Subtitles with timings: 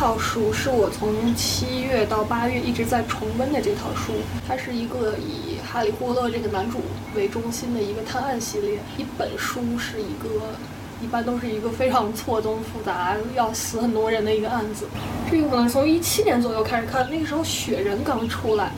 [0.00, 4.14] 套书是我从七月到八月一直在重温的这套书，
[4.48, 6.80] 它是一个以哈利波特这个男主
[7.14, 8.78] 为中心的一个探案系列。
[8.96, 10.54] 一本书是一个，
[11.02, 14.86] 一般都是一个非常错综复杂、要死很多人的一个案子。
[15.30, 18.72] 这个可能从一七年左右开始看，那个时候雪人刚出来，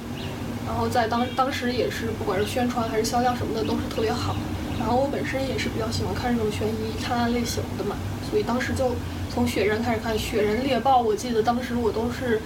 [0.66, 4.34] 然后在当当时也是不管是宣传还是销量什么的都是特别好。
[4.76, 7.94] 然后我本身也是比较喜欢看这种悬疑探案类型的嘛，
[8.32, 8.90] 所以当时就。
[9.34, 12.38] 从雪人开始看《雪人猎豹》，我记得当时我都是，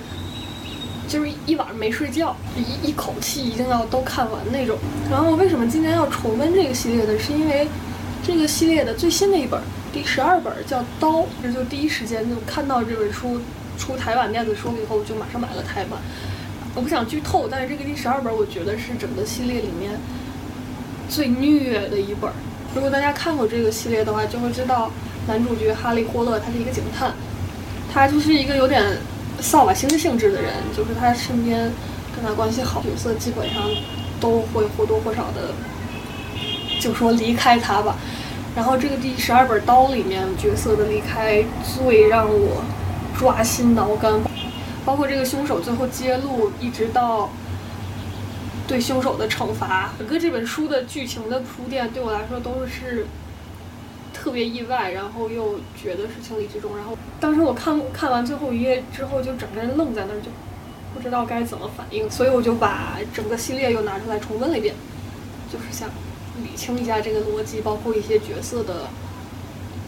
[1.09, 4.79] 就是一晚上没睡觉，一一口气一定要都看完那种。
[5.11, 7.19] 然后为什么今年要重温这个系列呢？
[7.19, 7.67] 是因为
[8.25, 9.61] 这个系列的最新的一本
[9.93, 13.41] 第十二本叫《刀》，这就第一时间就看到这本书
[13.77, 15.99] 出台版电子书以后，就马上买了台版。
[16.77, 19.99] 我不想剧透，但是这个第十二本我觉得是整个系列里面
[21.09, 22.31] 最虐的一本。
[22.77, 24.89] 如果大家看过这个系列的话，就会知道。
[25.29, 27.13] 男主角哈利·霍勒，他是一个警探，
[27.93, 28.97] 他就是一个有点
[29.41, 31.73] 扫把星性质的人，就是他身边
[32.15, 33.65] 跟他关系好角色基本上
[34.21, 35.51] 都会或多或少的
[36.81, 37.97] 就说离开他吧。
[38.55, 42.63] 然后这个第十二本刀里面角色的离开最让我
[43.19, 44.21] 抓心挠肝，
[44.85, 47.29] 包括这个凶手最后揭露，一直到
[48.69, 53.07] 对凶手的惩罚，整个这本书的剧情的铺垫对我来说都是。
[54.27, 56.77] 特别意外，然后又觉得是情理之中。
[56.77, 60.29] 然后当时我看看完最后一页之后，就整个人愣在那儿，就
[60.93, 62.11] 不知道该怎么反应。
[62.11, 64.75] 所以我就把整个系列又拿出来重温了一遍，
[65.49, 65.89] 就是想
[66.43, 68.89] 理清一下这个逻辑，包括一些角色的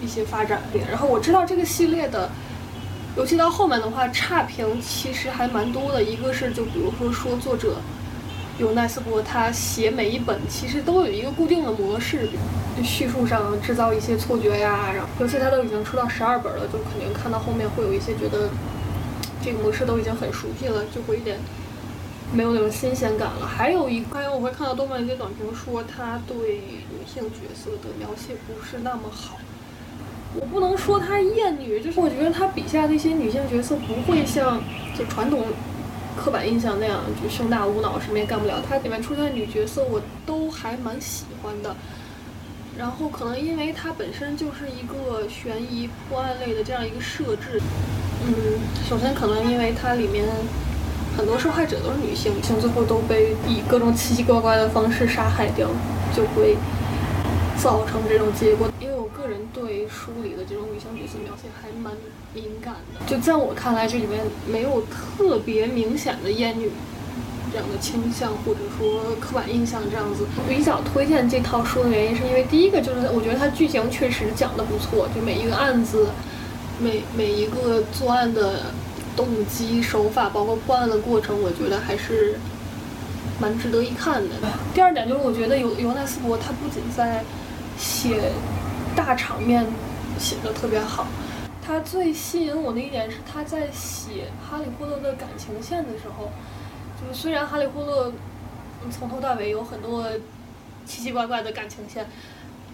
[0.01, 0.63] 一些发展。
[0.89, 2.31] 然后我知道这个系列的，
[3.17, 6.01] 尤其到后面的话，差评其实还蛮多的。
[6.01, 7.79] 一个是就比如说说作者。
[8.59, 12.29] 有奈斯伯，他写每一本其实都有一个固定的模式，
[12.77, 18.51] 就叙述上制造一些错觉呀，然后尤其他都已经出到十二本了，就肯定看到后面会有一些觉得
[19.41, 21.39] 这个模式都已经很熟悉了，就会一点
[22.33, 23.47] 没有那种新鲜感了。
[23.47, 26.37] 还有一，还有我会看到动漫一些短评说他对
[26.91, 29.37] 女性角色的描写不是那么好，
[30.35, 34.61] 我不能说他厌女，就是我觉得他笔下那些女性角色不会像
[34.99, 35.45] 就传统。
[36.19, 38.61] 刻板印象那样就胸大无脑，什么也干不了。
[38.69, 41.75] 它里面出现的女角色我都还蛮喜欢的。
[42.77, 47.61] 然后可能因为它本身就是一个悬疑破案类的这样一个设置，
[48.25, 48.33] 嗯，
[48.89, 50.25] 首先可能因为它里面
[51.17, 55.69] 很多受害者都是女性，女性最后都被以各种奇奇怪怪的方式杀害掉，
[56.15, 56.57] 就会
[57.61, 61.93] 造成这种结果为我个人对书里的这种女性角色描写还蛮。
[62.35, 66.71] 敏感的，就在我看来，这里面没有特别明显的厌女
[67.51, 70.27] 这样的倾向，或者说刻板印象这样子。
[70.49, 76.09] 比较推荐这套书的原因，是因为第一个就是我觉得它剧情确实讲的不错，就每一个案子，
[76.79, 78.67] 每每一个作案的
[79.17, 82.39] 动机、手法，包括破案的过程，我觉得还是
[83.41, 84.37] 蛮值得一看的。
[84.75, 87.25] 第二点就是，我觉得尤尤奈斯伯他不仅在
[87.79, 88.31] 写
[88.95, 89.65] 大场面
[90.19, 91.07] 写的特别好。
[91.69, 96.31] 他最吸引我的一点是，他在写哈利波特的感情线的时候，
[96.99, 98.11] 就是虽然哈利波特
[98.91, 100.11] 从头到尾有很多
[100.87, 102.07] 奇奇怪怪的感情线，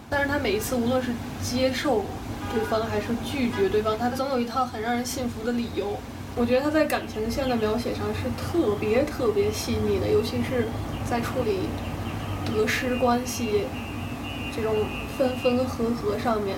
[0.09, 1.11] 但是他每一次无论是
[1.43, 2.05] 接受
[2.53, 5.97] 对方还是拒绝对方，他总有一套很让人信服的理由。
[6.37, 10.69] 我觉得他在感情线的描写上是特别特别细腻的，尤其是
[11.03, 11.67] 在处理
[12.45, 13.65] 得失关系
[14.55, 14.73] 这种
[15.17, 16.55] 分分合合上面。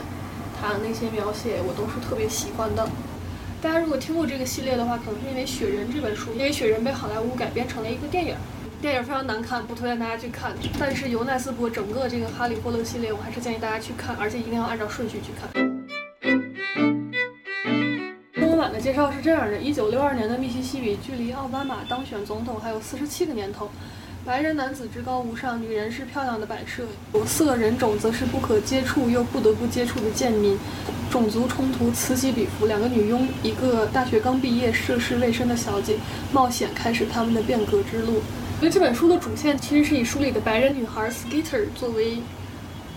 [0.59, 2.87] 他的那些描写我都是特别喜欢的。
[3.61, 8.35] 大家如果听过这个系列的话，可能是因为《雪人》这本书，因为《雪人》被好莱坞改编成了一个电影，
[8.79, 10.53] 电影非常难看，不推荐大家去看。
[10.79, 15.49] 但是尤奈斯伯整个这个《哈利波特》系列，我还是建议大家去看，而且一定要按照顺序去看。
[18.35, 23.69] 中文版的介绍是这样的：一九六二年的密西西比，距离奥巴马当选总统还有四十七个年头。
[24.27, 26.83] 白人男子至高无上，女人是漂亮的摆设，
[27.13, 30.59] 有色人种则是不可接触又不得不接触的贱民，
[31.09, 32.65] 种族冲突此起彼伏。
[32.65, 35.95] 两个女佣，一个大学刚毕业、涉世未深的小姐，
[36.33, 38.21] 冒险开始他们的变革之路。
[38.59, 42.17] 所以这本书的主线其实是以书里的白人女孩 Skeeter 作为，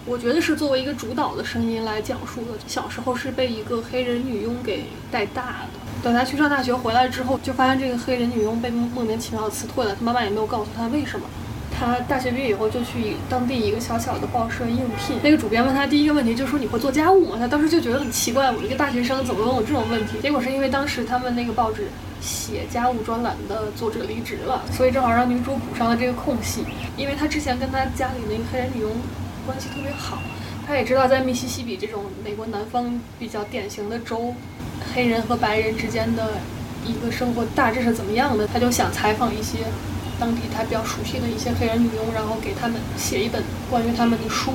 [0.07, 2.59] 我觉得是作为一个主导的声音来讲述的。
[2.67, 4.83] 小时候是被一个黑人女佣给
[5.13, 5.80] 带大的。
[6.03, 11.27] 等他去上大学回来之后，就发现这个黑人女佣被莫名其妙的辞退了，他妈妈也没有告诉他为什么。
[11.73, 15.17] 他大学毕业以后就去当地一个小小的报社应聘。
[15.23, 17.37] 那个主编问他第一个问题就说你会做家务吗？
[17.39, 20.19] 他当时就觉得很奇怪，我一个大学生怎么问我这种问题？
[20.21, 21.89] 结果是因为当时他们那个报纸
[22.21, 26.65] 写家务专栏的作者离职了，所以正好让女主补上了这个空隙。
[26.97, 28.91] 因为他之前跟他家里那个黑人女佣
[29.47, 30.19] 关系特别好，
[30.67, 34.35] 他也知道在密西西比这种美国南方比较典型的州。
[34.95, 36.39] 黑人和白人之间的
[36.85, 39.59] 一个生活大致是怎么样的，他就想采访一些
[40.19, 44.53] 当地他比较熟悉的一些黑人女佣，然后给他们写一本关于他们的书。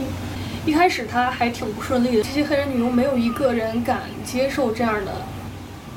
[0.65, 5.21] 一开始他还挺不顺利的，这些黑人女佣没有一个人敢接受这样的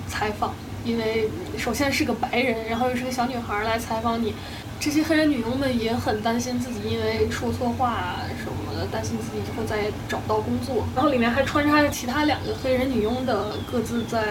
[0.06, 0.54] 采访，
[0.84, 4.34] 因为首先是个白人，然后又是个小女孩来采访你。
[4.80, 10.86] 这些黑人女佣们也很担心自己因为说错话什么的，担心自己以后再也找不到工作。
[10.94, 14.22] 然后里面还穿插着其他两个黑人女佣的各自在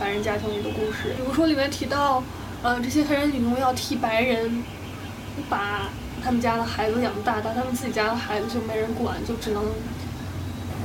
[0.00, 1.14] 白人家庭里的故事。
[1.16, 2.22] 比如说里面提到，
[2.62, 4.64] 呃，这些黑人女佣要替白人
[5.48, 5.88] 把
[6.22, 9.64] 他们家的孩子养大，但他们自己家的孩子就没人管，就只能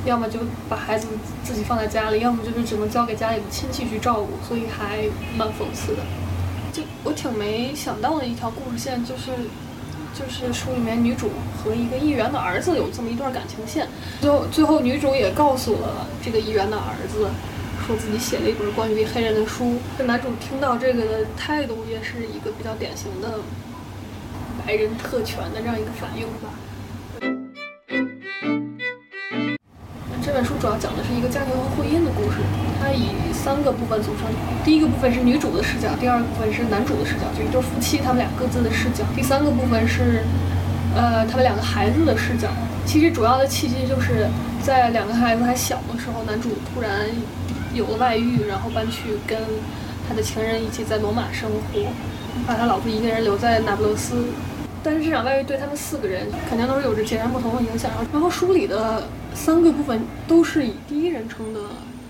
[0.05, 1.07] 要么就把孩子
[1.43, 6.03] 自己放在家里，要么就是只能交给家里的亲戚去照顾，所以还蛮讽刺的。
[7.03, 9.31] 我挺没想到的一条故事线，就是
[10.13, 13.87] 就是书里面女主和一个议员的儿子有这么一段感情线。
[14.19, 17.29] 最后最后女主也告诉了这个议员的儿子，
[17.85, 19.77] 说自己写了一本关于黑人的书。
[19.97, 23.39] 这男主听到这个的态度也是一个比较典型的
[24.65, 26.49] 白人特权的这样一个反应吧。
[30.37, 32.37] 本书主要讲的是一个家庭和婚姻的故事，
[32.79, 34.29] 它以三个部分组成。
[34.63, 39.03] 第一个部分是女主的视角，第二个部分是男主的视角，就一对夫妻他们俩各自的视角。
[39.15, 40.21] 第三个部分是，
[40.95, 42.49] 呃，他们两个孩子的视角。
[42.85, 44.27] 其实主要的契机就是
[44.61, 47.07] 在两个孩子还小的时候，男主突然
[47.73, 49.39] 有了外遇，然后搬去跟
[50.07, 51.81] 他的情人一起在罗马生活，
[52.45, 54.25] 把他老婆一个人留在那不勒斯。
[54.83, 57.89] 但是这场外遇对他们四个人肯定都是有着截然不同的影响。
[58.13, 59.01] 然后书里的
[59.37, 61.59] 三个部分都是以第一人称的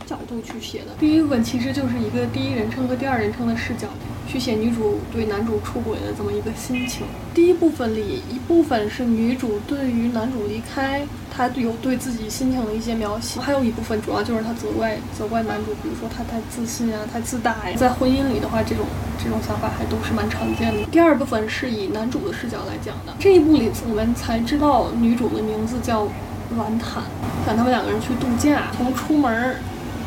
[0.06, 0.85] 角度去写的。
[0.97, 3.89] 第一部分其实就是一个第一人称和第二人称的视角。
[4.29, 7.07] 去写女主对男主出轨的这么一个心情。
[7.33, 17.77] 第一部分里一部分是女主对于男主离开，她有对自己心情的一些描写；还有一部分主要就是她责怪责怪男主，比如说他太自信啊，太自大呀。
[17.77, 18.85] 在婚姻里的话，这种
[19.23, 20.83] 这种想法还都是蛮常见的。
[20.91, 23.13] 第二部分是以男主的视角来讲的。
[23.18, 26.06] 这一部里我们才知道女主的名字叫
[26.55, 27.03] 软坦，
[27.45, 29.55] 讲他们两个人去度假，从出门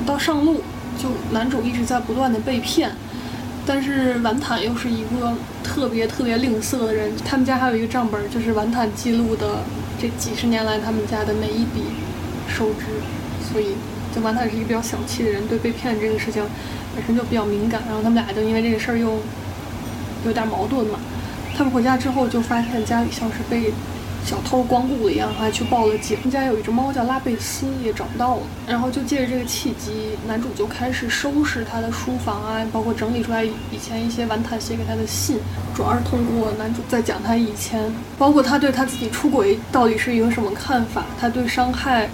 [0.07, 0.63] 到上路，
[0.99, 2.91] 就男主一直在不断的被骗。
[3.67, 9.59] 但是软坦又是一个特别特别吝啬的人，他们家还有一个账本，就是软坦记录的
[10.01, 11.83] 这几十年来他们家的每一笔
[12.49, 12.87] 收支，
[13.53, 13.77] 所以
[14.15, 16.43] 就婉坦是一个比较小气的人，对被骗这个事情
[16.97, 17.83] 本身就比较敏感。
[17.87, 19.21] 然后他们俩就因为这个事儿又
[20.25, 20.99] 有点矛盾嘛。
[21.55, 23.73] 他们回家之后就发现家里像是被。
[24.25, 26.17] 小偷光顾了一样，还去报了警。
[26.23, 28.43] 他家有一只猫叫拉贝斯，也找不到了。
[28.67, 35.39] 然后就借着这个契机，男主就开始收拾他的书房啊，包括整理出来以前一些玩坦写给他的信。
[35.75, 42.09] 主要是通过男主在讲他以前，包括他对他自己出轨到底是一个什么看法，他对伤害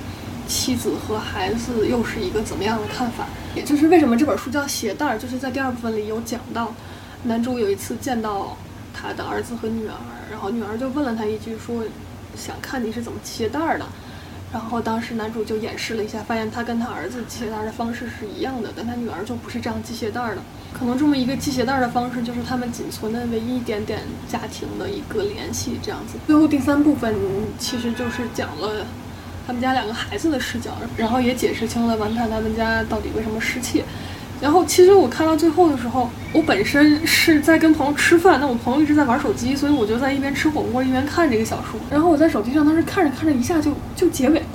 [0.49, 3.27] 妻子和孩子又是一个怎么样的看法。
[3.55, 6.73] 也就是为什么这本书叫鞋带儿，就是在第二部分里有讲到，
[7.25, 8.57] 男主有一次见到。
[8.99, 9.95] 他的儿子和女儿，
[10.31, 11.85] 然后女儿就问了他一句，说
[12.35, 13.85] 想看你是怎么系鞋带儿的。
[14.53, 20.39] 然后当时男主就演示了一下，发现他跟他儿子系鞋带的方式是一样的，但他女儿就不是这样系鞋带的。
[20.73, 26.17] 可能这么一个系鞋带的方式，就是他们仅存的唯一一点点家庭的一个联系，这样子。
[26.27, 27.15] 最后第三部分
[27.59, 28.87] 其实就是讲了
[29.47, 33.85] 他们家两个孩子的视角，然后也解释清了完坦他们家到底为什么失窃。
[34.41, 41.81] 然后其实我看到最后的时候，我本身是在跟朋友吃饭，那我朋友一直在玩手机，所以我就在一边吃火锅一边看这个小说。
[41.91, 44.47] 然后我在手机上当时看着看着，一下就 就结尾了，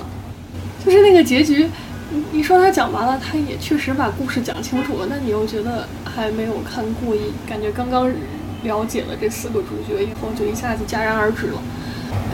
[0.84, 1.68] 就是那个结局。
[2.10, 8.08] 你你说他讲完了，他也确实把故事讲清楚了，那你又觉得还没有看过瘾，感觉刚刚
[8.62, 11.60] 了解了这四个主角以后，就一下子戛然而止了。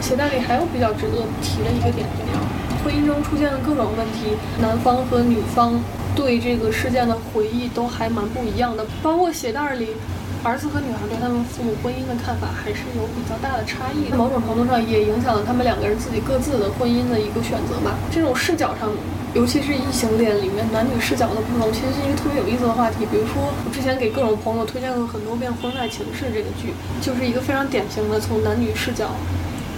[0.02, 5.80] 鞋带里还有比较值得提的一个点，就是婚姻中出现了各种问题，男方和女方。
[6.18, 9.94] 对这个事件的回忆都还蛮不一样的，包括鞋带里
[10.42, 17.94] 儿子和女儿对他们父母婚姻的看法还是有比较大的差异，某种程度上也影响了他们两个人自己各自的婚姻的一个选择吧。
[18.10, 18.90] 这种视角上，
[19.32, 23.06] 尤其是异性恋里面男女视角的不同，其实是一个特别有意思的话题。
[23.06, 29.14] 比如说，我之前给各种朋友推荐过很多遍《婚外情事》这个剧，就是一个非常典型的从男女视角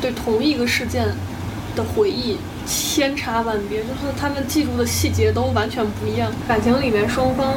[0.01, 1.05] 对同一个事件
[1.75, 2.37] 的回忆。
[2.67, 6.31] 千差万别，就是他们记住的细节都完全不一样。
[6.47, 7.55] 感情里面双方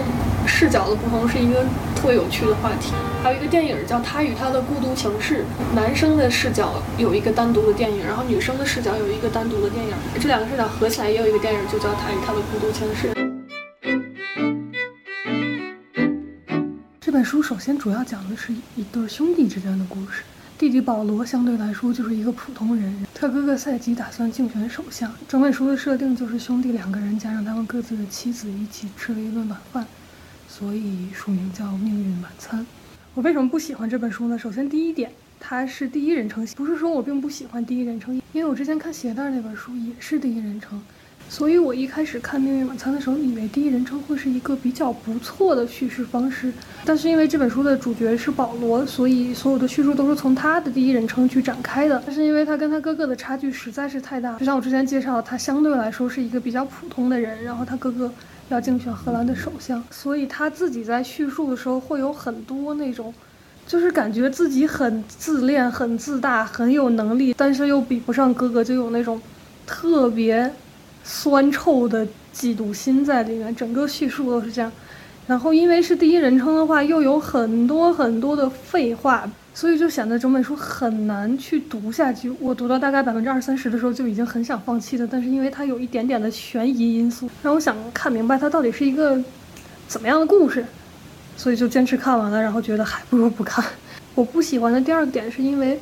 [0.47, 1.63] 视角的不同是一个
[1.95, 2.93] 特别有趣的话题。
[3.21, 9.93] 还有一个电影叫《他与他的孤独情事》，男生的视角有一个单独的电影，然后女生的视角有一个单独的电影。
[10.19, 13.13] 这两个视角合起来也有一个电影，就叫《他与他的孤独情事》。
[16.99, 20.23] 这本书首先主要讲的是一对兄弟之间的故事。
[20.57, 25.11] 弟弟保罗相对来说就是一个普通人，他哥哥赛吉打算竞选首相。
[25.27, 29.85] 整本书的设定就是兄弟两个人加上他们各自的妻子一起吃了一顿晚饭。
[30.47, 32.61] 所以书名叫《命运晚餐》。
[33.15, 34.37] 我为什么不喜欢这本书呢？
[34.37, 40.81] 首先，第一点，它是第一人称，不是说我并不喜欢第一人称，因为我之前看鞋带那本书也是第一人称。
[41.33, 46.53] 所以我一开始看《命运晚餐》的时候，以为第一人称会是一个比较不错的叙事方式。
[46.85, 51.99] 但是因为这本书的主角是保罗，所以所有的叙述都是从他的第一人称去展开的。
[52.05, 58.11] 但是因为他跟他哥哥的差距实在是太大，就像我之前介绍，他相对来说是一个比较普通的人，然后他哥哥
[58.49, 63.11] 要竞选荷兰的首相，所以他自己在叙述的时候会有很多那种，
[63.65, 69.19] 就是感觉自己很自恋、很自大、很有能力，但是又比不上哥哥，就有那种
[69.65, 70.53] 特别。
[71.03, 74.71] 酸臭的嫉妒心在里面，整个叙述都是这样。
[75.27, 82.29] 然后因为是第一人称的话，又有很多很多的废话，所以就显得整本书很难去读下去。
[82.39, 85.07] 我读到大概百分之二三十的时候就已经很想放弃了。
[85.09, 89.17] 但是因为它有一点点的悬疑因素，让我想看明白它到底是一个
[89.87, 90.65] 怎么样的故事，
[91.37, 92.41] 所以就坚持看完了。
[92.41, 93.63] 然后觉得还不如不看。
[94.15, 95.79] 我不喜欢的第二个点是因为，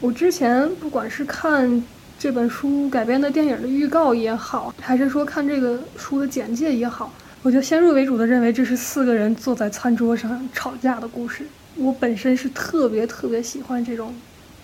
[0.00, 1.82] 我之前不管是看。
[2.18, 7.12] 这本书改编的电影的预告也好，还是说看这个书的简介也好，
[7.44, 11.46] 我就先入为主的认为这是四个人坐在餐桌上吵架的故事。
[11.76, 14.12] 我本身是特别特别喜欢这种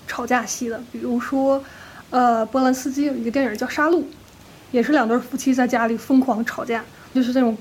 [0.08, 1.62] 吵架戏的，比如说，
[2.10, 3.98] 呃，波兰斯基有一个电影叫《杀戮》，
[4.72, 6.84] 也是两对夫妻在家里疯狂吵架，
[7.14, 7.56] 就是那种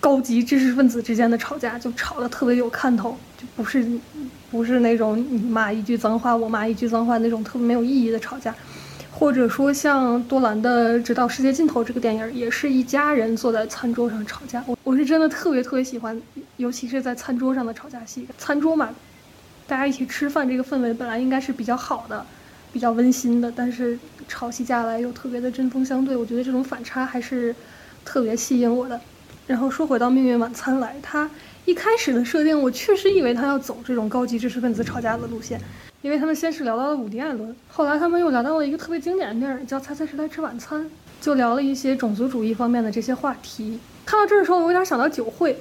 [0.00, 3.86] 高级知识分子之间的吵架，就吵得特别有看头，就不是
[4.50, 8.52] 不是那种你骂一句脏话我骂一句脏话那种特别没有意义的吵架。
[9.18, 14.62] 或者说像多兰的《直到世界尽头》这个电影，也是一家人坐在餐桌上吵架。
[14.64, 16.22] 我我是真的特别特别喜欢，
[16.56, 18.28] 尤其是在餐桌上的吵架戏。
[18.38, 18.90] 餐桌嘛，
[19.66, 22.24] 大家一起吃饭，这个氛围本来应该是比较好的，
[22.72, 23.98] 比较温馨的，但是
[24.28, 26.16] 吵起架来又特别的针锋相对。
[26.16, 27.52] 我觉得这种反差还是
[28.04, 29.00] 特别吸引我的。
[29.48, 31.28] 然后说回到《命运晚餐》来，它
[31.64, 35.60] 一开始的设定，我确实以为他要走这种高级知识分子吵架的路线。
[36.00, 40.80] 因为他们先是聊到了伍迪·艾伦，后来他们又聊到了一个特别经典的电影，叫《猜猜谁来吃晚餐》，
[41.20, 43.80] 就聊了一些种族主义方面的这些话题。
[44.06, 45.54] 看到这儿的时候，我有点想到《酒会》，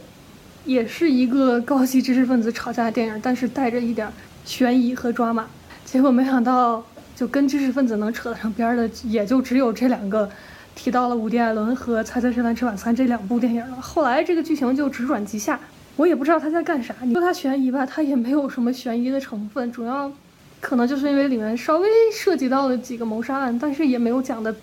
[0.64, 4.08] 也是一个高级知识分子吵架的电影，但是带着一点
[4.46, 5.48] 悬疑和抓马。
[5.84, 6.84] 结果没想到，
[7.16, 10.30] 就跟知识分子能扯得上边的，也就只有这两个，
[10.76, 13.82] 提到了伍迪·艾伦和《猜猜谁来吃晚餐》这两部电影了。
[13.82, 15.60] 后来这个剧情就直转急下，
[15.96, 16.94] 我也不知道他在干啥。
[17.02, 20.12] 你说他悬疑吧，他也没有什么悬疑的成分，主要。
[20.68, 24.54] 可能就是因为里面稍微涉及到了几个谋杀案，但是也没有讲的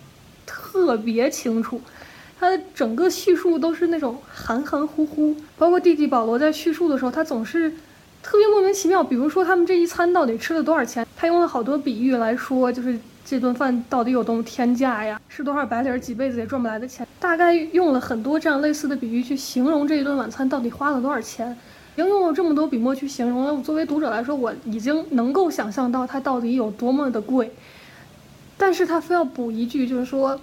[0.44, 1.80] 特别清楚。
[2.38, 7.72] 他的整个叙述都是那种含含糊糊，包括弟弟保罗在叙述的时候，他总是
[8.22, 9.02] 特别莫名其妙。
[9.02, 17.06] 比如说他们这一餐到底吃了多少钱，他用了好多比喻来说，就是这顿饭到底有多么天价呀，是多少白领几辈子也赚不来的钱。
[17.18, 21.56] 大概用了很多这样类似的比喻去形容这一顿晚餐到底花了多少钱。
[21.94, 27.52] 已经用了这么多笔墨去形容了，作为读者来说，我已经能够想象到它到底有多么的贵。
[28.56, 30.40] 但是他非要补一句，就是说，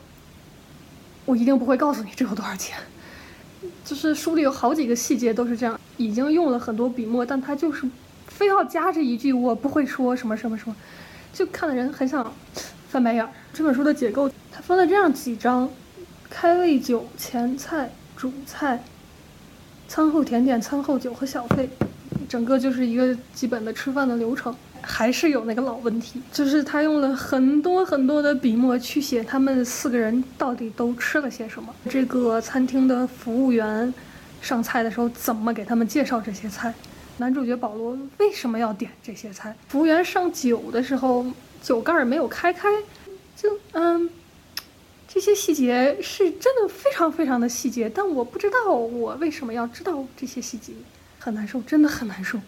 [1.25, 2.77] 我一定不会告诉你这有多少钱。
[3.83, 7.85] 就是书里有好几个细节都是这样，已经用了很多笔墨，但他就是
[8.27, 10.75] 非要加这一句，我不会说什么什么什么，
[11.33, 12.33] 就看的人很想
[12.89, 13.29] 翻白眼儿。
[13.53, 15.69] 这本书的结构，它分了这样几章：
[16.29, 18.81] 开胃酒、前菜、主菜。
[19.91, 21.69] 餐后甜点、餐后酒和小费，
[22.29, 24.55] 整个就是一个基本的吃饭的流程。
[24.81, 31.75] 还是有那个老问题，就是他用了很多很多的笔墨去写他们四个人到底都吃了些什么。
[31.89, 33.93] 这个餐厅的服务员
[34.41, 36.73] 上菜的时候怎么给他们介绍这些菜？
[37.17, 39.53] 男主角保罗为什么要点这些菜？
[39.67, 41.25] 服务员上酒的时候
[41.61, 42.69] 酒盖没有开开，
[43.35, 44.09] 就嗯。
[45.13, 50.71] 这些细节是真的非常非常的细节，但我不知道我为什么要知道这些细节，
[51.19, 52.39] 很难受，真的很难受。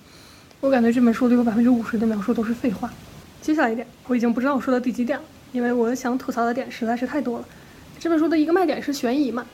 [0.62, 2.89] 我感觉这本书里有百分之五十的描述都是废话。
[3.41, 7.46] 接下来一点，我已经不知道我说到第几点了，因为我想吐槽的点实在是太多了。
[8.00, 9.46] 这本书的一个卖点是悬疑嘛，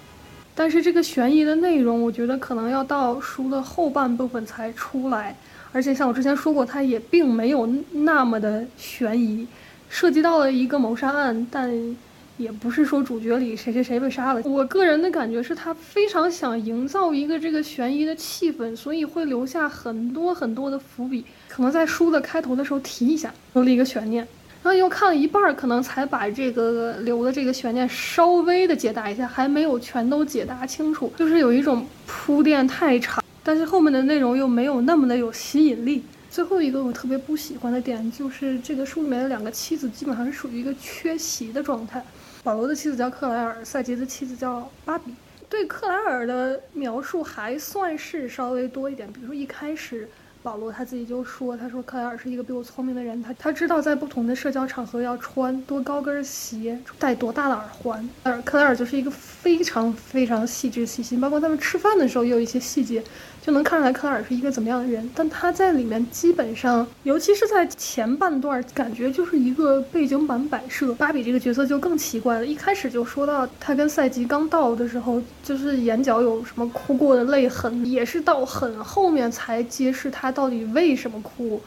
[0.53, 5.35] 但是这个悬疑的内容，我觉得可能要到书的后半部分才出来，
[5.71, 9.47] 而且像我之前说过，它也并没有那么的悬疑，
[9.89, 11.97] 涉及到了一个谋杀案，但。
[12.39, 24.25] 也不是说主角里谁谁谁被杀了，我个人的感觉是他非常想营造一个这个悬疑的气氛，所以会留下很多很多的伏笔，可能在书的开头的时候提一下，留了一个悬念，
[24.63, 36.01] 然后又看了一半，可能才把这个留的这个悬念稍微的解答一下，还没有全都解答清楚，就是有一种铺垫太长，但是后面的内容又没有那么的有吸引力。
[36.31, 42.01] 最后一个我特别不喜欢的点就是这个书里面的两个妻子基本上是属于一个缺席的状态。
[42.43, 45.13] 保罗的妻子叫克莱尔，赛吉的妻子叫芭比。
[45.50, 50.08] 对克莱尔的描述还算是稍微多一点，比如说一开始。
[50.41, 58.10] 保罗他自己就说：“他说克莱尔是一个比我聪明的人，他他知道在不同的社交场合要穿多高跟鞋，戴多大的耳环。
[58.24, 63.03] 而克莱尔就是一个非常非常细致细心，包括他们吃饭的时候也有一些细节。”
[63.49, 70.93] 就能看出来克莱尔是一个怎么样的人，但他在里面基本上，尤其是在前半段，感觉就是一个背景板摆设。
[70.93, 81.59] 芭比这个角色就更奇怪了，一开始就说到他跟赛吉刚到的时候，就是眼角有什么哭过的泪痕，也是到很后面才揭示他到底为什么哭，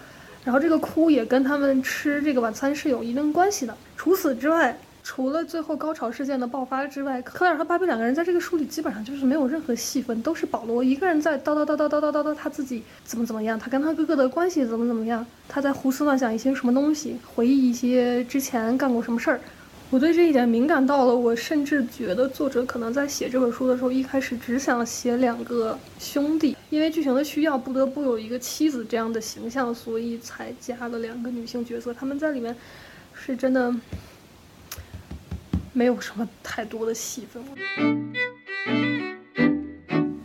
[0.45, 3.77] 然后这个哭也跟他们吃这个晚餐是有一定关系的。
[3.97, 4.79] 除此之外。
[5.05, 19.41] 除了最后高潮事件的爆发之外，克莱尔和芭比两个人在这个书里基本上就是没有任何戏份，都是保罗一个人在叨叨叨叨叨叨叨叨他自己怎么怎么样，他跟他哥哥的关系怎么怎么样，他在胡思乱想一些什么东西，回忆一些之前干过什么事儿。
[19.91, 32.57] 我对这一点敏感到了，我甚至觉得作者可能在写这本书的时候，一开始只想写两个兄弟，因为剧情的需要不得不有一个妻子这样的形象，所以才加了两个女性角色，他们在里面
[33.13, 33.75] 是真的。
[35.73, 37.43] 没有什么太多的戏份。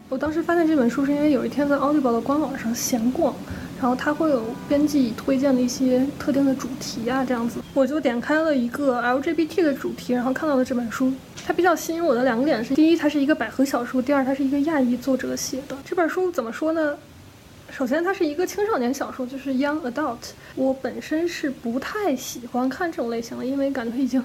[0.09, 3.33] 我当时发现这本书是因为有一天在奥利宝的官网上闲逛，
[3.79, 11.13] 然后它会有编辑推荐的一些特定的主题啊，这样子，我就点开了一个 LGBT 的主题，然后看到了这本书。
[11.45, 15.77] 它比较吸引我的两个点是：第一，它是一个百合小说；第二，它是一个亚裔作者写的。
[15.85, 16.97] 这本书怎么说呢？
[17.69, 20.17] 首先，它是一个青少年小说，就是 young adult。
[20.55, 24.23] 我本身是不太喜欢看这种类型的，因为感觉已经。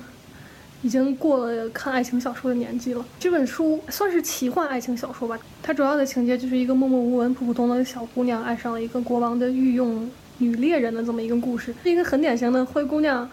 [0.82, 3.04] 已经过了看爱情小说的年纪了。
[3.18, 5.38] 这本书算是奇幻爱情小说吧。
[5.62, 13.28] 它主要的情节就是一个默默无闻、普普通通的小姑娘爱上了一个国王的御用女猎人的这么一个故事，是一个很典型的灰姑娘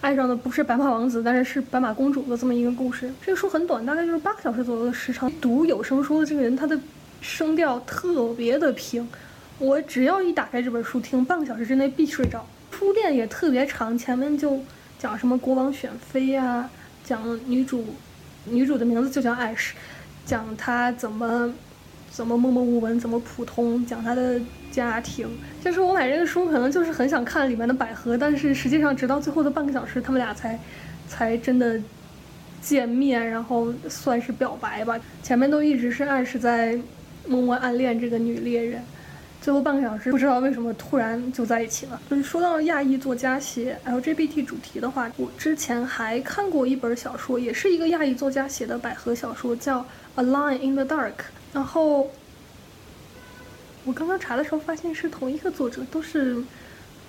[0.00, 3.12] 爱上的不是白马王子，但是是白马公主的这么一个故事。
[3.24, 5.28] 这个书很短，大概就是八个小时左右的时长。
[5.40, 6.78] 读有声书的这个人，他的
[7.20, 9.08] 声调特别的平，
[9.58, 12.46] 我只要一打开这本书听，半个小时之内必睡着。
[12.70, 14.60] 铺垫也特别长，前面就
[14.98, 16.70] 讲什么国王选妃呀。
[17.04, 17.84] 讲女主，
[18.46, 19.74] 女主的名字就叫艾什，
[20.24, 21.52] 讲她怎么
[22.10, 24.40] 怎么默默无闻，怎么普通，讲她的
[24.72, 25.28] 家庭。
[25.62, 30.58] 就是我买这个书，可能就是很想看里面的百合，但是实际上直到最后的半个小时，他们俩才
[31.06, 31.78] 才真的
[32.62, 34.98] 见面，然后算是表白吧。
[35.22, 36.78] 前面都一直是艾什在
[37.28, 38.82] 默默暗恋这个女猎人。
[39.44, 42.00] 最后半个小时，不知道为什么突然就在一起了。
[42.08, 49.80] 就是说到亚裔作家写 LGBT 主题的话，我之前还看过一本小说，也是一个亚裔作家写的百合小说，叫
[50.14, 51.10] 《A Line in the Dark》。
[51.52, 52.10] 然后
[53.84, 56.36] 我刚刚查的时候发现是同一个作者，都是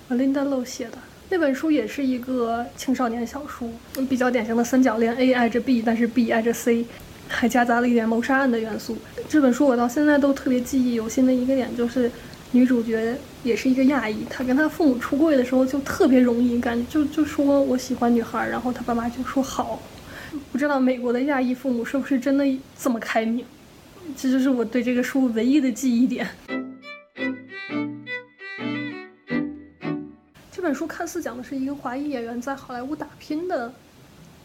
[0.10, 0.98] Linda Low 写的。
[1.30, 3.70] 那本书也是一个青少年小说，
[4.10, 6.86] 比较典型的三角恋，A 爱着 B，但是 B 爱着 C。
[7.28, 8.98] 还夹杂了一点谋杀案的元素。
[9.28, 12.10] 这本书我到现在都特别记忆犹新的一个点就是，
[12.52, 19.82] 女主角也是一个亚裔，她跟她父母出柜的时候就特别容易，感觉就就说我喜欢女孩，然后她爸妈就说好。
[20.52, 22.46] 不知道美国的亚裔父母是不是真的
[22.78, 23.46] 这么开明？
[24.16, 26.28] 这就是我对这个书唯一的记忆点。
[30.52, 33.72] 这本书看似讲的是一个华裔演员在好莱坞打拼的。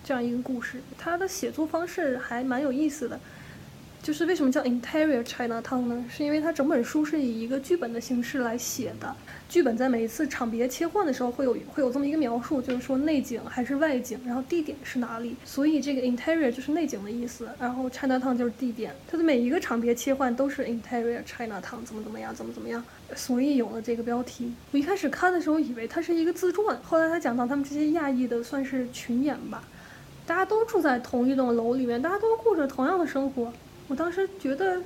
[0.03, 3.19] 这样一个故事，他的写作方式还蛮有意思的。
[4.03, 6.03] 就是为什么叫 Interior Chinatown 呢？
[6.09, 9.15] 是因为它整本书是以一个剧本的形式来写的。
[9.47, 15.37] 剧本在每一次场别切换的时候，会有会有这么一个描述，就是说内景还是外景，然后地点是哪里。
[15.45, 18.95] 所以这个 Interior 就是内景的意思，然后 Chinatown 就是地点。
[19.07, 22.83] 它的每一个场别切换都是 Interior Chinatown，怎么怎么样，怎么怎么样。
[23.15, 24.55] 所以有了这个标题。
[24.71, 29.63] 我一开始看的时候以为它是一个自传，后来他讲到他们这些亚裔的算是群演吧。
[30.31, 33.53] 大家都住在同一栋楼里面，大家都过着同样的生活。
[33.89, 34.81] 我当时觉得，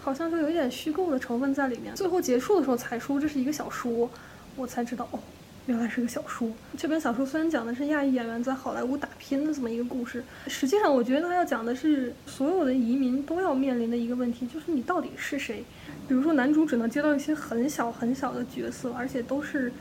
[0.00, 1.92] 好像就有一点虚构的成分在里面。
[1.96, 4.08] 最后结束的时候才说这是一个小说，
[4.54, 5.18] 我才知道哦，
[5.66, 6.48] 原来是个小说。
[6.78, 15.64] 这本小说虽然讲的是亚裔演员在好莱坞打拼的这么一个故事，实际上我觉得它要讲的是所有的移民都要面临的一个问题，就是你到底是谁。
[16.06, 19.72] 比如说男主只能接到一些很小很小的角色，而且都是。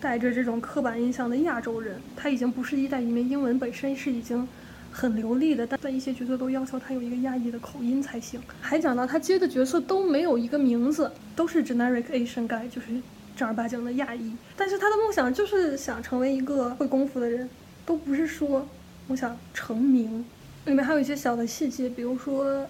[0.00, 4.48] 带着这种刻板印象的亚洲人，他已经不是一代移民，英文本身是已经
[4.90, 8.40] 很流利的，但在一些角色都要求他有一个亚裔的口音才行。
[8.62, 12.88] 还讲到他接的角色都没有一个名字，都是 generic Asian guy，就是
[13.36, 14.34] 正儿八经的亚裔。
[14.56, 17.48] 但是他的梦想就是想成为一个会功夫的人，
[17.84, 18.66] 都不是说
[19.08, 20.24] 我想成名。
[20.64, 22.66] 里面还有一些小的细节，比如说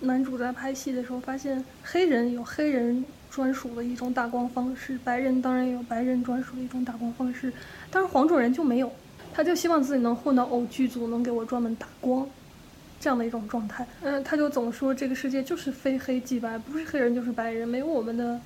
[0.00, 3.02] 男主在拍戏的时候发现黑人有黑人。
[3.34, 7.52] 专属的一种打光方式，白人当然也有白人专属的一种打光方式，
[7.90, 8.88] 但是黄种人就没有，
[9.32, 12.24] 他就希望自己能混到偶剧组，能给我专门打光，
[13.00, 13.84] 这样的一种状态。
[14.02, 18.40] 嗯，他就总说这个世界就是非黑即白，不是黑人就是白人，没有我们的。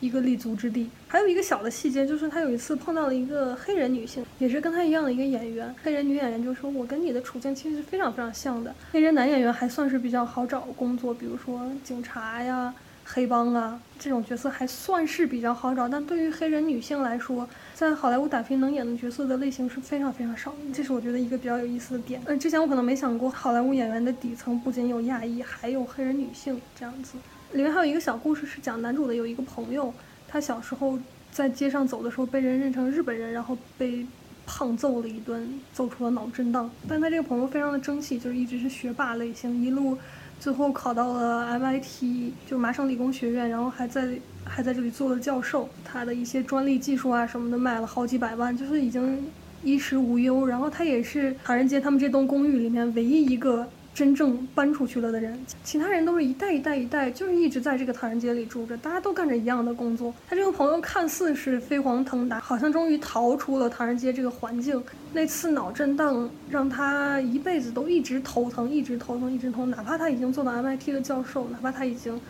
[0.00, 5.74] 一个立足之地，还有一个小的细节，就是他有一次碰到了一个黑人女性，也是跟他一样的一个演员。
[5.82, 15.88] 黑人女演员就说：“我跟你的处境其实是非常非常像的。”黑人男演员还算是比较好找工作，比如说警察呀、黑帮啊这种角色还算是比较好找。
[15.88, 22.20] 但对于黑人女性来说，在好莱坞打拼能演的角色的类型是非常非常少的，这是我觉得一个比较有意思的点。
[22.24, 27.14] 嗯，之前我可能没想过，好莱坞演员的底层不仅有亚裔，还有黑人女性这样子。
[27.52, 29.92] 里面还有一个小故事，是讲男主的有一个朋友，
[30.26, 30.98] 他小时候
[31.30, 34.04] 在街上走的时候被人认成日本人，然后被
[34.46, 36.68] 胖揍了一顿，揍出了脑震荡。
[36.88, 39.96] 但他这个朋友非常的争气，就是一直是学霸类型，一路
[40.38, 44.08] 最后考到了 MIT，就麻省理工学院，然后还在
[44.44, 45.68] 还在这里做了教授。
[45.84, 49.24] 他的一些专利技术啊什么的卖了好几百万，就是已经
[49.62, 50.46] 衣食无忧。
[50.46, 53.66] 然后他也是唐人街他们这栋公寓里面唯一一个。
[53.94, 60.12] 真正搬出去了的人，其他人都是一代一代一代，就是一直在这个唐人街里住着，大家都干着一样的工作。
[60.28, 64.82] 他这个朋友看似是飞黄腾达，好像终于逃出了唐人街这个环境。
[65.12, 69.70] 那次脑震荡让他一辈子都一直头疼，一直头疼，一直头疼。
[69.70, 72.20] 哪怕他已经做到 MIT 的教授，哪怕他已经。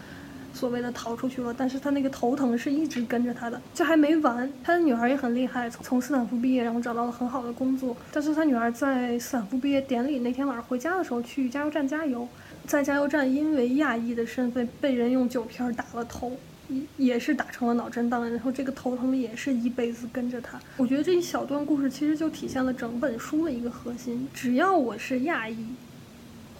[0.54, 4.50] 所谓的逃出去了，但是他那个头疼是一直跟着他的，这还没完。
[4.62, 7.96] 他的女儿也很厉害，从斯坦福毕业，然后找到了很好的工作。
[8.12, 12.26] 但是他女儿在斯坦福毕业典礼那天晚上回家的时候，去加油站加油，
[12.66, 16.32] 在加油站因为亚裔的身份被人用酒瓶打了头，
[16.68, 20.60] 也也是打成了脑震荡，然后这个头疼也是一辈子跟着他。
[20.76, 25.66] 我觉得这一小段故事其实就体现了整本书的一个核心：只要我是亚裔。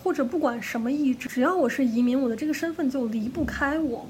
[0.05, 4.07] 或者不管什么意志，只要我是移民，我的这个身份就离不开我，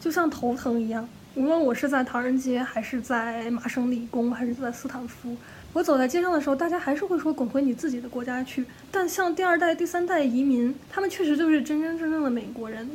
[0.00, 1.08] 就像头疼一样。
[1.36, 5.36] 无论我是在唐人街，还是在麻省理工，还是在斯坦福，
[5.72, 8.64] 我走在街上的时候，大家还是会说滚回你自己的国家去。
[8.90, 12.90] 但像第二代、第三代移民，他们确实就是真真正正的美国人，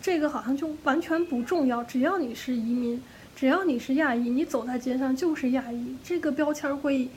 [0.00, 1.82] 这个好像就完全不重要。
[1.82, 3.02] 只要你是移民，
[3.34, 7.08] 只要你是亚裔，你走在街上就是亚裔，这个标签会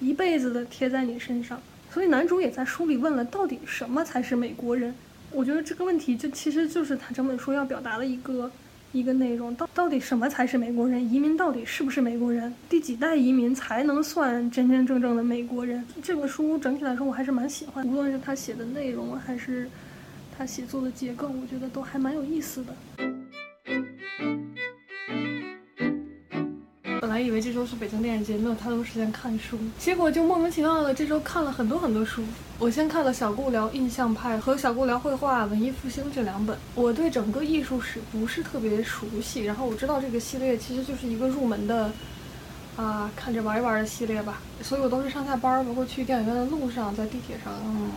[0.00, 1.62] 一辈子的贴在你身上。
[1.96, 4.94] 所以男主也在书里问了，到底什么才是美国人？
[5.30, 8.50] 我觉得这个问题就其实就是他整本书要表达的一个
[8.92, 9.54] 一个内容。
[9.56, 11.10] 到到底什么才是美国人？
[11.10, 12.54] 移民到底是不是美国人？
[12.68, 15.82] 第几代移民才能算真真正正的美国人？
[16.02, 19.66] 这本书整体来说我还是蛮喜欢，无论是他写的内容还是
[20.36, 22.76] 他写作的结构，我觉得都还蛮有意思的。
[27.06, 32.20] 本来以为这周是北京电影节，没有太多时间看书，结果就莫名其妙的这周看了很多很多书。
[32.58, 36.58] 我先看了小顾聊印象派和小顾聊绘画、文艺复兴这两本。
[36.74, 41.92] 我对整个艺术史不是特别熟悉，然后我知道这个系列其实就是一个入门的，
[42.74, 44.40] 啊，看着玩一玩的系列吧。
[44.60, 47.54] 所以我都是上下班，包括去电影院的路上，在地铁上。
[47.64, 47.88] 嗯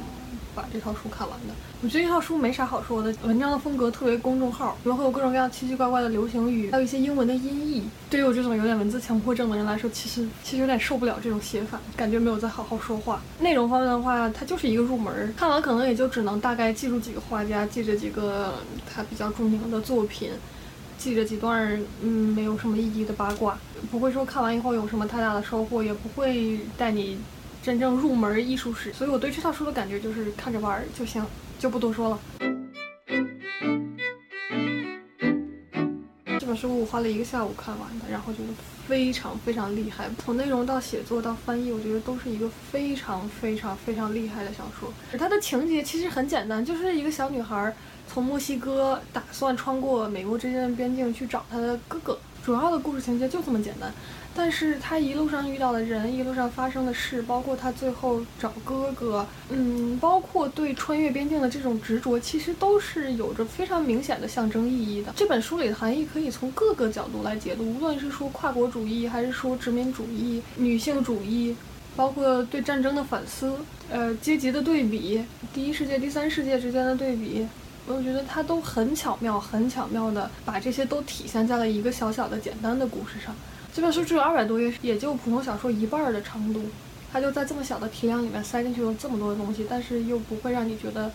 [0.56, 3.14] 把这套书看完的，我觉得这套书没啥好说的。
[3.24, 7.84] 文章的风格特别公众号，里面会有各种各样奇奇怪怪的流行语，还有一些英文的音译。
[8.10, 13.22] 对于我这种有点文字强迫症的人来说，其实其实有点受不了这种写法，感觉没有在好好说话。
[13.40, 18.56] 内容方面的话，它就是一个入门，看完可能也就只能大概记住几个画家，记着几个
[18.92, 20.32] 他比较著名的作品，
[20.98, 23.58] 记着几段嗯没有什么意义的八卦，
[23.92, 27.18] 不会说看完以后有什么太大的收获，也不会带你。
[27.62, 31.24] 真正入门艺术史，所以我对这套书的感觉就是看着玩儿就行，
[31.60, 32.19] 就不多说了。
[36.39, 38.50] 这本书我花了一个下午看完的，然后觉得
[38.88, 44.91] 非常非常厉害，从内容到写作到翻译，我觉得都是一个非常非常非常厉害的小说。
[45.17, 47.76] 它的情节其实很简单，就是一个小女孩
[48.08, 53.93] 从墨西哥打算穿过美国之间的边境去找她的哥哥，主要的故事情节就这么简单。
[54.41, 65.12] 但是他一路上遇到的人，一路上发生的事，包括他最后找哥哥，嗯，包括对穿越边境的这种执着，其实都是有着非常明显的象征意义的。
[65.13, 71.54] 这本书里的含义可以从各个角度来解读，无论是说跨国主义，还是说殖民主义、女性主义，
[71.97, 73.54] 包括对战争的反思，
[73.91, 75.21] 呃，阶级的对比，
[75.54, 77.45] 第一世界、第三世界之间的对比，
[77.88, 83.36] 我觉得他都很巧妙、很巧妙的把这些都体现在了一个小小的、简单的故事上。
[83.74, 86.64] 这本书只有二百多页，也就普通小说一半的长度，
[87.12, 91.12] 它就在这么小的体量里面塞进去了这么多的东西，但是又不会让你觉得，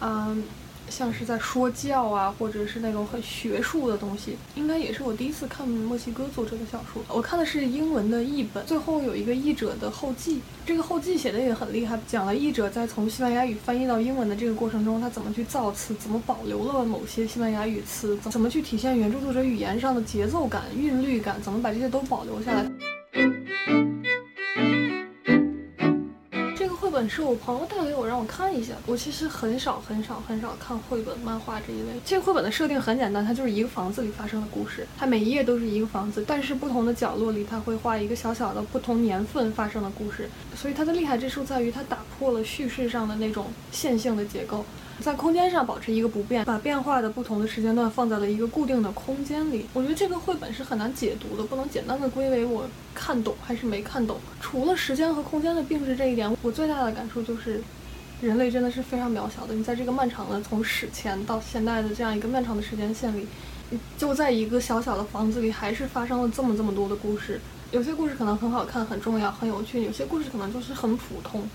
[0.00, 0.42] 嗯。
[0.90, 7.02] 像是在说教啊，或者是那种很学术的东西，应该也是我第一次看墨西哥作者的小说。
[7.08, 22.68] 我看的是英文的译本，最后有一个译者的后记，这个后记写的也很厉害，讲了译者在从西班牙语翻译到英文的这个过程中，他怎么去造词，怎么保留了某些西班牙语词，怎么去体现原著作者语言上的节奏感、韵律感，怎么把这些都保留下来。
[26.90, 28.74] 本是我朋友带给我让我看一下。
[28.86, 31.88] 我其实很少很少很少看绘本、漫画这一类。
[32.04, 40.28] 这个绘本的设定很简单，它就是一个房子里发生的故事，它每一页都是一个房子，但是不同的角落里它会画一个小小的不同年份发生的故事。
[40.54, 44.64] 所以它的厉害之处在于它打破了叙事上的那种线性的结构。
[45.00, 49.66] 在空间上保持一个不变，把变化的不同的时间段放在了一个固定的空间里。
[49.72, 54.18] 我觉得这个绘本是很难解读的，不能简单的归为我看懂还是没看懂。
[54.40, 57.62] 除了时间和空间的并置这一点，我最大的感触就是，
[58.20, 59.54] 人类真的是非常渺小的。
[59.54, 63.26] 你在这个漫长的从史前到现代的这样一个漫长的时间线里，
[63.96, 67.40] 就在一个小小的房子里，还是发生了这么这么多的故事。
[67.70, 71.48] 有些故事可能很好看、很重要、很有趣；有些故事可能就是很普通。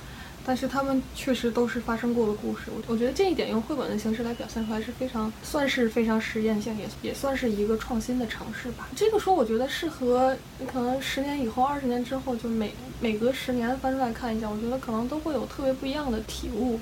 [0.48, 8.88] 但是他们确实都是发生过的故事，我我觉得这一点用绘本的形式来表现出来是非常算是非常实验性，也也算是一个创新的尝试吧。
[8.96, 10.38] 这个书我觉得适合
[10.72, 16.80] 可能十年以后、二十年之后，就每每隔十年翻出来看一下，我觉得可能都会有特别不一样的体悟。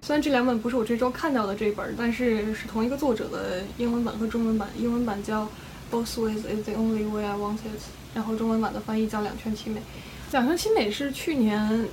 [0.00, 5.46] 虽然这两本不是我这周看到的这本，但是是同一个作者的英文版和中文版，英文版叫。
[5.90, 7.82] Both ways is the only way I want it。
[8.14, 9.80] 然后中文版的翻译叫《两全其美》。
[10.32, 11.88] 《两全其美》是去年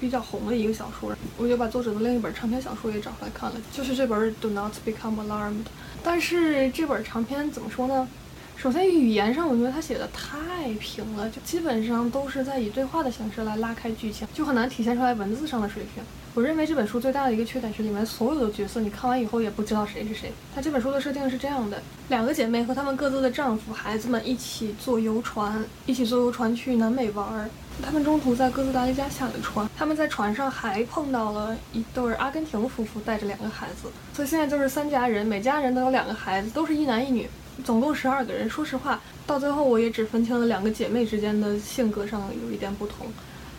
[0.00, 5.64] 比较红的一个小说，我就把作者的另一本长篇小说也找出来看了，就是这本《Do Not Become Alarmed》。
[6.02, 8.08] 但是这本长篇怎么说呢？
[8.56, 16.02] 首先语言上，我觉得他写的太平了，就基本上都是在以对话的形式来拉开剧情，就很难体现出来文字上的水平。
[16.38, 20.32] 我认为这本书最大的一个缺点是里面所有的角色，你看完以后也不知道谁是谁。
[20.54, 27.50] 它这本书的设定是这样的：两个姐妹和她们各自的丈夫、孩子们一起坐游船，一起坐游船去南美玩儿。
[27.82, 37.28] 他们中途在哥斯达黎加下了船，他们在船上还碰到了一对阿根廷夫妇带着两个孩子，所以现在就是三家人，每家人都有两个孩子，都是一男一女，
[37.64, 38.48] 总共十二个人。
[38.48, 43.08] 说实话，到最后我也只分清了两个姐妹之间的性格上有一点不同，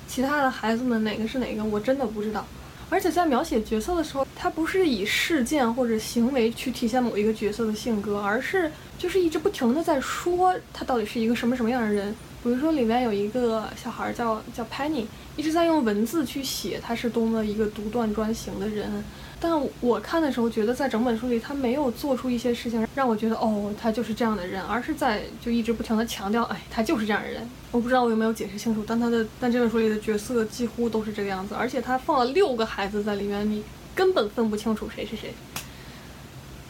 [0.07, 2.47] 其他的孩子们哪个是哪个，我真的不知道。
[2.89, 12.13] 而且在描写角色的时候，他不是以事件或者行为去体现某一个角色的性格，而是就是一直不停的在说他到底是一个什么什么样的人。
[12.41, 19.03] 比如说里面有一个小孩叫叫 Penny，一直在用文字去写他是多么一个独断专行的人。
[19.41, 27.49] 但我看的时候觉得，在整本书里，他没有做出一些事情让我觉得，哦，他就是这样的人，而是在就一直不停的强调，哎，他就是这样的人。
[27.71, 33.63] 我不知道我有没有解释清楚，但他的但这本书里的角色几乎都是这个样子，而且他放了六个孩子在里面，你
[33.95, 35.33] 根本分不清楚谁是谁，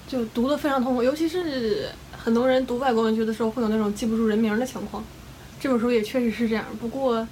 [0.08, 1.02] 就读得非常痛苦。
[1.02, 5.04] 尤其是很多人读外国文学的时候，会有那种记不住人名的情况，
[5.60, 6.64] 这本书也确实是这样。
[6.80, 7.28] 不过，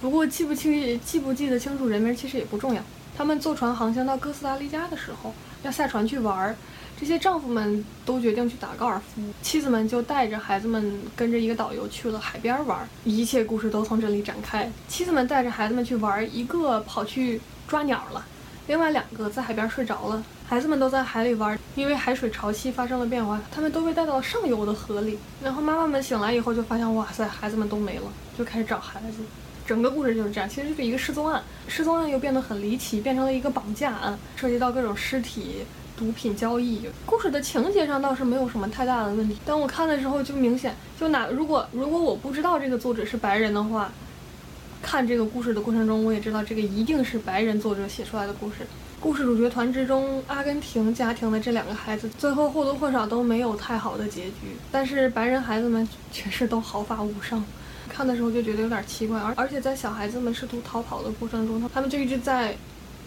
[0.00, 2.82] 不过记不清记不记得清楚人名其实也不重要。
[3.16, 6.54] 他们坐船航行到哥斯达黎加的时候，要下船去玩儿。
[6.98, 12.88] 这些丈夫们都决定去打高尔夫，妻子们就带着孩子们跟着一个导游去了海边玩儿。
[13.04, 14.70] 一切故事都从这里展开。
[14.88, 18.24] 妻子们带着孩子们去玩儿，一个跑去抓鸟了，
[18.66, 20.22] 另外两个在海边睡着了。
[20.48, 25.18] 孩子们都在海里玩，因为海水潮汐发生了变化，他们都被带到了上游的河里。
[25.42, 28.04] 然后妈妈们醒来以后就发现，哇塞，孩子们都没了，
[28.38, 29.18] 就开始找孩子。
[29.66, 35.64] 整个故事就是这样，其实就是一个失踪案，失踪案又变得很离奇，变成了一个绑架案，涉及到各种尸体、
[35.96, 36.88] 毒品交易。
[37.04, 43.90] 故事的情节上倒是没有什么太大的问题，但我看的时候就明显，就哪如果如果我不知道这个作者是白人的话，
[44.86, 48.58] 看这个故事的过程中，我也知道这个一定是白人作者写出来的故事。
[49.00, 57.44] 故事主角团之中，阿根廷家庭的这两个孩子，最后或多或少都没有太好的结局，但是白人孩子们却是都毫发无伤。
[57.88, 62.56] 看的时候就觉得有点奇怪，而而且在小孩子们试图逃跑的过程中，他们就一直在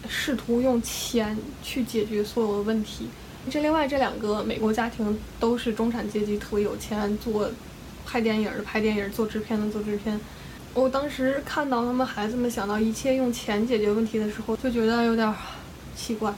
[0.10, 3.08] 试图用钱去解决所有的问题。
[3.50, 7.50] 这另外这两个美国家庭都是中产阶级，特别有钱，做
[8.06, 10.20] 拍电影的拍电影，做制片的做制片。
[10.80, 15.36] 我当时看到他们孩子们想到一切用钱解决问题的时候，就觉得有点
[15.94, 16.34] 奇怪。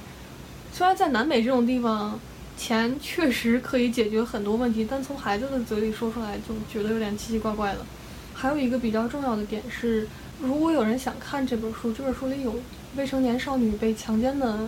[0.73, 2.19] 虽然在南美这种地方，
[2.57, 7.85] 钱确实可以解决很多问题，但从孩子的嘴里说出来，就觉得有点奇奇怪怪的。
[8.33, 10.07] 还有一个比较重要的点是，
[10.41, 12.55] 如果有人想看这本书，这本书里有
[12.95, 14.67] 未成年少女被强奸的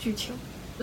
[0.00, 0.34] 剧情，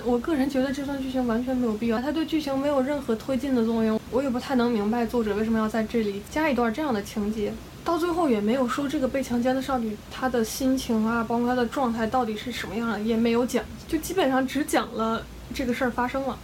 [0.05, 3.99] 我个人觉得这段剧情完全没有必要，它对剧情没有任何推进的作用。
[4.11, 7.51] 我也不太能明白作者为什么要在这里加一段这样的情节，
[7.83, 16.37] 到最后也没有说这个被强奸的少女她的心情啊，包括她的状态到底是什么样的，也没有讲，就基本上只讲了这个事儿发生了，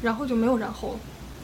[0.00, 0.98] 然后就没有然后了，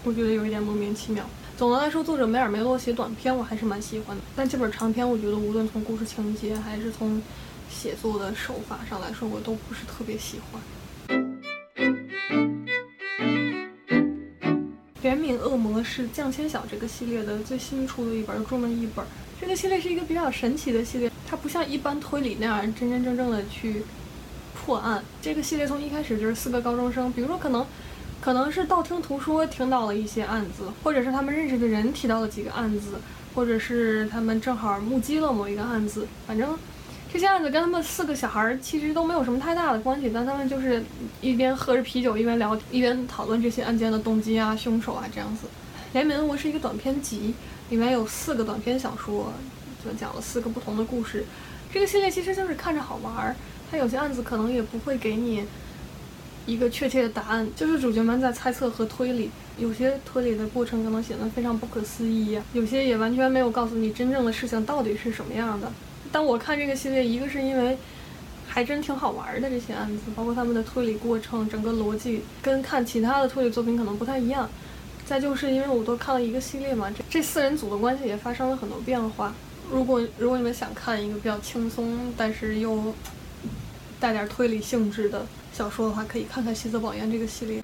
[0.05, 1.25] 我觉得有一点莫名其妙。
[1.57, 7.21] 总的来说，作者梅尔梅洛写短篇我还是蛮喜欢的，但这本长篇我觉得无论从故事情节还是从
[7.69, 10.61] 写作的手法上来说，我都不是特别喜欢。
[15.51, 19.05] 《恶魔》是《降千晓》这个系列的最新出的一本中文译本。
[19.41, 23.83] 这个系列是一个比较神奇的系列，它不像一般推理那样真真正正的去
[24.55, 25.03] 破案。
[25.21, 27.67] 这个系列从一开始就是四个高中生，比如说可能
[28.21, 32.93] 可能是道听途说听到了一些案子，或者是他们认识的人提到了几个案子，
[33.35, 36.57] 或者是他们正好目击了某一个案子，反正。
[37.12, 40.81] 这些案子跟他们四个小孩其实都没有什么太大的关系，但他们就是
[41.20, 45.46] 一边喝着啤酒，一边聊，一边讨论这些案件的动机啊、凶手啊这样子。
[45.92, 47.35] 《联名》我是一个短篇集，
[47.70, 49.33] 里面有四个短篇小说，
[49.85, 51.25] 就讲了四个不同的故事。
[51.73, 53.35] 这个系列其实就是看着好玩儿，
[53.68, 55.44] 它有些案子可能也不会给你
[56.46, 59.31] 一个确切的答案，就是主角们在猜测和推理。
[59.59, 65.70] 有些推理的过程可能显得非常不可思议，有些也完全没有告诉你真正的事情到底是什么样的。
[66.12, 67.77] 但我看这个系列，一个是因为
[68.49, 74.49] 还真挺好玩的，这些案子，包括他们的推理过程，整个逻辑跟看其他的推理作品可能不太一样。
[75.07, 79.35] 再就是因为我都看了一个系列嘛，这这四人组的关系也发生了很多变化。
[79.70, 82.94] 如果如果你们想看一个比较轻松，但是又
[83.99, 87.62] 带点推理性质的小说的话，可以看看《西泽保彦》这个系列。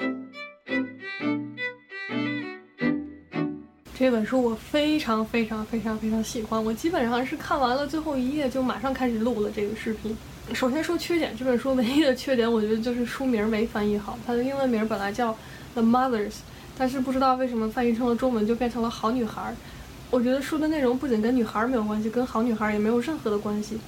[3.98, 10.14] 这本书我非常非常非常非常喜欢，我基本上是看完了最后一页就马上开始录了这个视频。
[10.52, 14.18] 首先说缺点，这本书唯一的缺点，我觉得就是书名没翻译好。
[14.26, 15.32] 它的英文名本来叫
[15.72, 16.28] 《The Mothers》，
[16.76, 19.54] 但是不知道为什么翻译成了中文就变成了好女孩。
[20.10, 23.78] 我觉得书的内容不仅跟女孩没有关系，跟好女孩也没有任何的关系。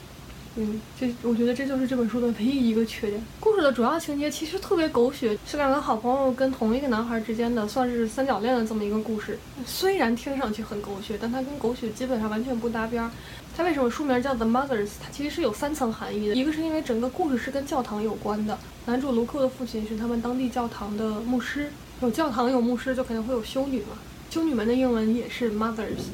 [0.61, 3.23] 嗯，这我觉得这就是这本书的唯一一个缺点。
[3.39, 9.39] 故事的主要情节其实特别狗血，是两个好朋友跟同一个男孩之间的，算是三角恋的这么一个故事。
[9.65, 13.09] 虽然听上去很狗血，但它跟狗血基本上完全不搭边儿。
[13.57, 14.89] 它为什么书名叫 The Mothers？
[15.01, 16.35] 它其实是有三层含义的。
[16.35, 21.71] 一个是因为整个故事是跟教堂有关的，男主卢克的父亲是他们当地教堂的牧师。
[22.01, 23.99] 有教堂有牧师，就肯定会有修女嘛。
[24.29, 26.11] 修女们的英文也是 Mothers。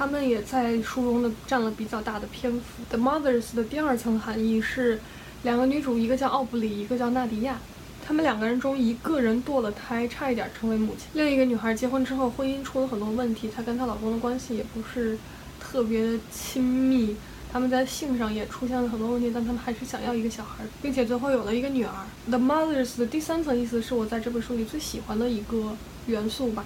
[0.00, 2.82] 他们也在书中的占了比较大的篇幅。
[2.88, 4.98] The Mothers 的第二层含义是，
[5.42, 7.58] 两个女主，一个叫奥布里，一个叫娜迪亚。
[8.02, 15.18] 她们两个人中，一个人堕了胎，差一点成为母亲；另一个女孩结婚之后，婚姻出了很多问题，她跟她老公的关系也不是
[15.60, 17.14] 特别的亲密。
[17.52, 21.92] 他们在性上也出现了很多问题，但他们还是想要一个小孩，并且最后有了一个女儿。
[22.26, 26.64] The Mothers 的第三层意思是我在这本书里最喜欢的一个元素吧，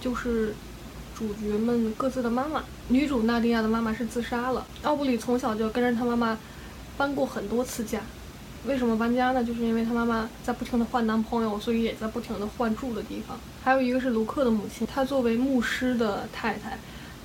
[0.00, 0.54] 就是。
[1.16, 4.66] 主角们各自的妈妈，女主娜迪亚的妈妈是自杀了。
[4.82, 6.36] 奥布里从小就跟着她妈妈
[6.96, 8.00] 搬过很多次家，
[8.66, 9.44] 为什么搬家呢？
[9.44, 13.38] 就是因为她妈妈在不停的换男朋友，所以也在不停的换住的地方。
[13.62, 16.76] 还有一个是卢克的母亲，她作为牧师的太太，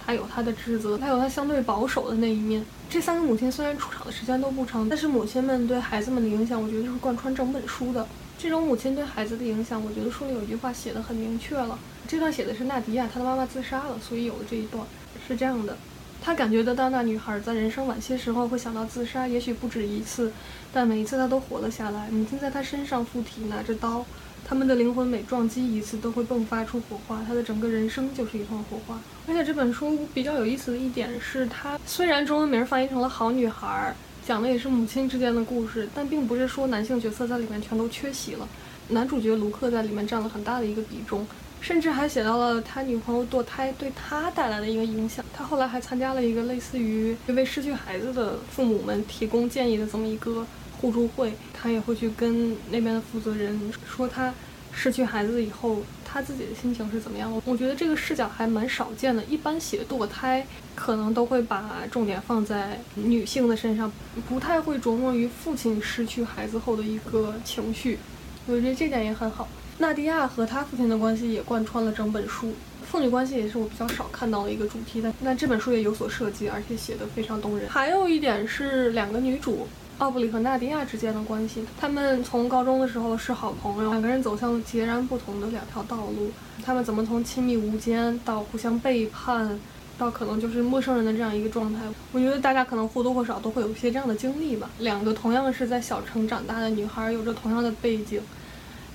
[0.06, 2.63] 她有她的职责，她有她相对保守的那一面。
[2.89, 8.08] 这三个母亲虽然出场的时间都不长，但是母亲们对孩子们的影响，我觉得就是贯穿整本书的。
[8.39, 11.78] 这种母亲对孩子的影响，我觉得书里有一句话写的很明确了。
[12.08, 14.82] 这段写的是娜迪亚，她的妈妈自杀了，所以有了这一段。
[15.28, 15.75] 是这样的，
[16.21, 20.32] 她感觉得到那女孩在人生晚些时候会想到自杀，也许不止一次，
[20.71, 22.08] 但每一次她都活了下来。
[22.12, 24.06] 母亲在她身上附体，拿着刀，
[24.47, 28.97] 他们的灵魂每撞击一次都会迸发出火花，她的整个人生就是一团火花。
[29.28, 33.93] 而且这本书比较有意思的一点是，它虽然中文名翻译成了《好女孩》。
[34.30, 38.48] 讲的也是母亲之间的故事，但并不是说男性角色在里面全都缺席了。
[38.89, 41.26] 男主角卢克在里面占了很大的一个比重，
[41.60, 45.26] 甚至还写到了他女朋友堕胎对他带来的一个影响。
[45.34, 50.46] 他后来还参加了一个类似于为失去孩子的父母们提供建议的这么一个
[50.80, 54.32] 互助会，他也会去跟那边的负责人说他
[54.72, 55.82] 失去孩子以后。
[56.12, 57.39] 他自己的心情是怎么样的？
[57.45, 59.24] 我觉得这个视角还蛮少见的。
[59.26, 63.91] 一般写堕胎，可能都会把重点放在女性的身上，
[64.28, 68.00] 不太会琢磨于父亲失去孩子后的一个情绪。
[68.48, 69.48] 我觉得这点也很好。
[69.78, 72.54] 纳迪亚和他父亲的关系也贯穿了整本书，
[72.89, 75.02] 父女关系也是我比较少看到的一个主题。
[75.02, 77.69] 但但这本书也有所涉及，而且写得非常动人。
[77.69, 79.67] 还有一点是两个女主。
[80.00, 86.32] 奥布里和娜迪亚之间的关系，他们从高中的时候是好朋友，两个人走向了截然不同的两条道路。
[86.64, 89.60] 他们怎么从亲密无间到互相背叛，
[89.97, 91.82] 到可能就是陌生人的这样一个状态？
[92.14, 94.70] 我觉得大家可能或多或少都会有一些这样的经历吧。
[94.80, 98.22] 两个同样是在小城长大的女孩，有着同样的背景，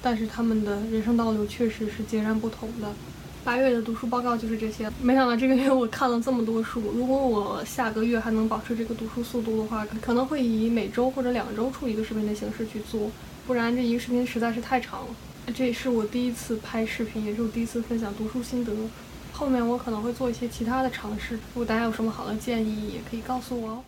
[0.01, 2.89] 但是他们的人生道路确实是截然不同的。
[3.45, 4.91] 八月的读书报告就是这些。
[5.03, 6.81] 没想到这个月我看了这么多书。
[6.97, 13.11] 如果我下个月还能保持这个读书速度的话，可能会以每周或者两周出一个视频的形式去做，
[13.47, 15.09] 不然这一个视频实在是太长了。
[15.55, 18.73] 这也是我第一次拍视频，也是我第一次分享读书心得。
[19.31, 21.35] 后面我可能会做一些其他的尝试。
[21.35, 23.85] 如果大家有什么好的建议，也可以告诉我哦。